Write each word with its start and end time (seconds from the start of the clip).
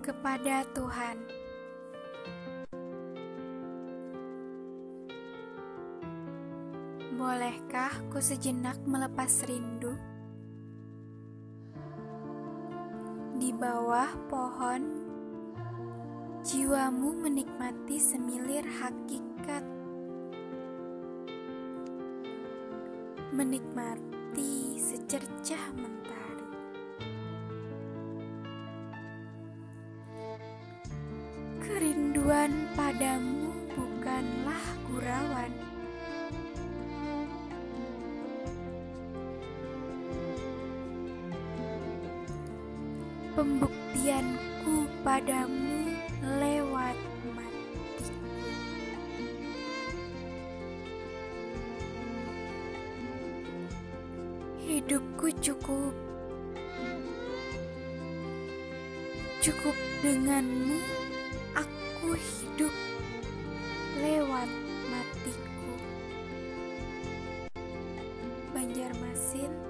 kepada 0.00 0.64
Tuhan. 0.72 1.16
Bolehkah 7.20 7.92
ku 8.08 8.16
sejenak 8.16 8.80
melepas 8.88 9.44
rindu? 9.44 9.92
Di 13.36 13.52
bawah 13.52 14.08
pohon, 14.32 14.82
jiwamu 16.40 17.20
menikmati 17.20 18.00
semilir 18.00 18.64
hakikat. 18.64 19.64
Menikmati 23.36 24.80
secercah 24.80 25.76
mentari. 25.76 25.99
Kerinduan 32.50 32.74
padamu 32.74 33.54
bukanlah 33.78 34.66
gurauan. 34.90 35.52
Pembuktianku 43.38 44.90
padamu 45.06 45.94
lewat 46.42 46.98
matiku. 47.38 48.34
Hidupku 54.66 55.26
cukup, 55.38 55.94
cukup 59.38 59.76
denganmu. 60.02 60.99
Banjarmasin, 68.60 69.48
31 69.48 69.50
Maret 69.50 69.69